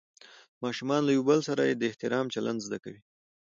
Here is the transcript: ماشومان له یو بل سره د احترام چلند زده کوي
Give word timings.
ماشومان 0.63 1.01
له 1.05 1.11
یو 1.17 1.23
بل 1.29 1.39
سره 1.47 1.61
د 1.69 1.81
احترام 1.89 2.25
چلند 2.33 2.59
زده 2.65 2.77
کوي 2.83 3.01